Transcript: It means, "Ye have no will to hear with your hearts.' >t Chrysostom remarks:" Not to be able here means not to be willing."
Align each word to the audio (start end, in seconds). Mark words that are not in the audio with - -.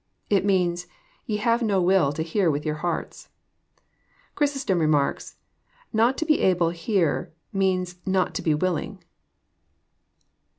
It 0.31 0.43
means, 0.43 0.87
"Ye 1.27 1.37
have 1.37 1.61
no 1.61 1.79
will 1.79 2.11
to 2.13 2.23
hear 2.23 2.49
with 2.49 2.65
your 2.65 2.77
hearts.' 2.81 3.25
>t 3.77 3.81
Chrysostom 4.33 4.79
remarks:" 4.79 5.37
Not 5.93 6.17
to 6.17 6.25
be 6.25 6.39
able 6.41 6.71
here 6.71 7.31
means 7.53 7.97
not 8.03 8.33
to 8.33 8.41
be 8.41 8.55
willing." 8.55 9.03